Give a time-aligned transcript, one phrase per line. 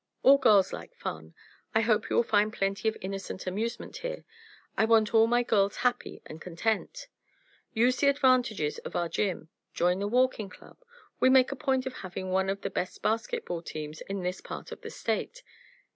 [0.23, 1.35] All girls like fun;
[1.75, 4.25] I hope you will find plenty of innocent amusement here.
[4.75, 7.05] I want all my girls happy and content.
[7.75, 10.77] Use the advantages of our gym; join the walking club;
[11.19, 14.71] we make a point of having one of the best basketball teams in this part
[14.71, 15.43] of the State.